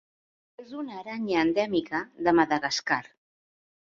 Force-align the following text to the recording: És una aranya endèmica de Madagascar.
És 0.61 0.71
una 0.83 0.95
aranya 1.01 1.43
endèmica 1.47 2.01
de 2.27 2.35
Madagascar. 2.39 3.01